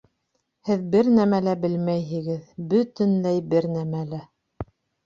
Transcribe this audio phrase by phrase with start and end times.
[0.69, 4.27] Һеҙ бер нәмә лә белмәйһегеҙ, бөтөнләй бер нәмә лә